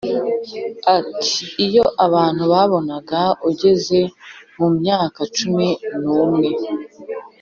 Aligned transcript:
ati 0.97 1.37
“’iyo 1.65 1.85
abantu 2.05 2.43
babonaga 2.51 3.19
ugeze 3.49 3.99
mu 4.57 4.67
myaka 4.77 5.21
cumi 5.35 5.67
n’umwe 6.01 6.49